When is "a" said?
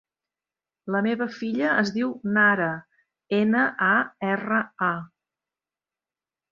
3.93-3.93, 4.91-4.93